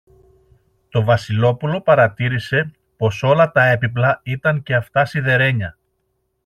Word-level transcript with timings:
Το 0.89 1.03
Βασιλόπουλο 1.03 1.81
παρατήρησε 1.81 2.71
πως 2.97 3.23
όλα 3.23 3.51
τα 3.51 3.65
έπιπλα 3.67 4.19
ήταν 4.23 4.63
και 4.63 4.75
αυτά 4.75 5.05
σιδερένια 5.05 5.77